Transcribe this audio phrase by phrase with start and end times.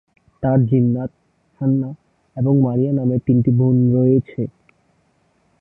[0.43, 1.11] তার জিনাত,
[1.61, 1.93] হান্নাহ
[2.35, 4.41] এবং মারিয়া নামের তিনটি বোন রয়েছে।